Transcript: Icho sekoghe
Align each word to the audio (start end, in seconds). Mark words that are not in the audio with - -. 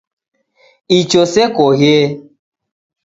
Icho 0.97 1.21
sekoghe 1.33 1.95